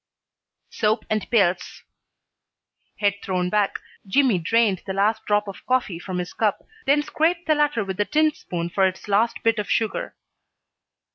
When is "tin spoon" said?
8.05-8.71